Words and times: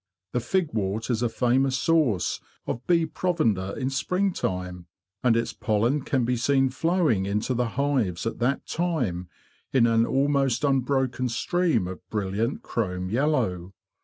The 0.31 0.39
figwort 0.39 1.11
is 1.11 1.21
a 1.21 1.29
famous 1.29 1.77
source 1.77 2.39
of 2.65 2.87
bee 2.87 3.05
provender 3.05 3.75
in 3.77 3.91
spring 3.91 4.33
time, 4.33 4.87
and 5.23 5.37
its 5.37 5.53
pollen 5.53 6.01
can 6.01 6.25
be 6.25 6.35
seen 6.35 6.69
flowing 6.71 7.27
into 7.27 7.53
the 7.53 7.67
hives 7.77 8.25
at 8.25 8.39
that 8.39 8.65
time 8.65 9.29
in 9.71 9.85
an 9.85 10.07
almost 10.07 10.63
unbroken 10.63 11.29
stream 11.29 11.87
of 11.87 11.99
brilliant 12.09 12.63
chrome 12.63 13.11
yellow. 13.11 13.73